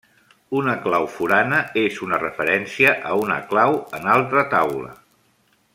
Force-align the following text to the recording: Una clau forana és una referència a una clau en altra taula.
Una 0.59 0.73
clau 0.85 1.03
forana 1.17 1.59
és 1.83 1.99
una 2.07 2.19
referència 2.23 2.95
a 3.11 3.15
una 3.27 3.39
clau 3.53 3.79
en 3.99 4.09
altra 4.15 4.45
taula. 4.57 4.95